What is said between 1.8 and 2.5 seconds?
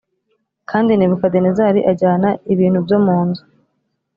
ajyana